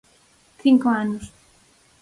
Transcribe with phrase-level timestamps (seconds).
[0.63, 1.23] Cinco anos.